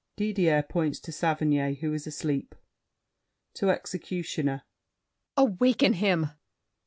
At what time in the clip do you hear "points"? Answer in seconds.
0.63-0.99